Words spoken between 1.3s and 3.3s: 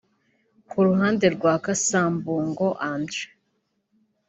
rwa Cassa Mbungo Andre